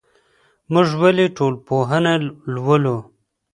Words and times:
موږ 0.71 0.87
ولي 1.01 1.25
ټولنپوهنه 1.37 2.13
لولو؟ 2.53 2.97